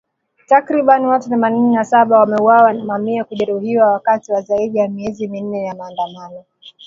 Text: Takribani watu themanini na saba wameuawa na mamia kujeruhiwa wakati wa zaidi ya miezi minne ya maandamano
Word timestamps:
Takribani 0.47 1.05
watu 1.07 1.29
themanini 1.29 1.75
na 1.75 1.83
saba 1.85 2.19
wameuawa 2.19 2.73
na 2.73 2.85
mamia 2.85 3.23
kujeruhiwa 3.23 3.91
wakati 3.91 4.31
wa 4.31 4.41
zaidi 4.41 4.77
ya 4.77 4.87
miezi 4.87 5.27
minne 5.27 5.63
ya 5.63 5.75
maandamano 5.75 6.43